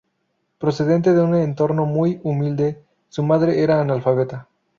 Procedente 0.57 1.13
de 1.13 1.21
un 1.21 1.35
entorno 1.35 1.85
muy 1.85 2.19
humilde, 2.23 2.83
su 3.07 3.21
madre 3.21 3.61
era 3.61 3.81
analfabeta. 3.81 4.47